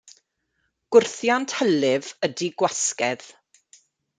[0.95, 3.29] Gwrthiant hylif ydy gwasgedd.